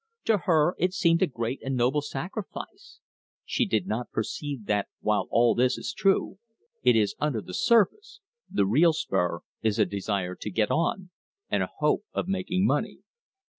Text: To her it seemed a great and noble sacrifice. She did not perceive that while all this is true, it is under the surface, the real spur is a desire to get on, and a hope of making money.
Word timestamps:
To 0.25 0.39
her 0.49 0.73
it 0.79 0.95
seemed 0.95 1.21
a 1.21 1.27
great 1.27 1.61
and 1.61 1.75
noble 1.75 2.01
sacrifice. 2.01 3.01
She 3.45 3.67
did 3.67 3.85
not 3.85 4.09
perceive 4.09 4.65
that 4.65 4.87
while 5.01 5.27
all 5.29 5.53
this 5.53 5.77
is 5.77 5.93
true, 5.93 6.39
it 6.81 6.95
is 6.95 7.13
under 7.19 7.39
the 7.39 7.53
surface, 7.53 8.19
the 8.49 8.65
real 8.65 8.93
spur 8.93 9.41
is 9.61 9.77
a 9.77 9.85
desire 9.85 10.33
to 10.33 10.49
get 10.49 10.71
on, 10.71 11.11
and 11.51 11.61
a 11.61 11.69
hope 11.77 12.01
of 12.15 12.27
making 12.27 12.65
money. 12.65 13.01